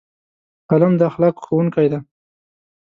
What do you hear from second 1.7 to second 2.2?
دی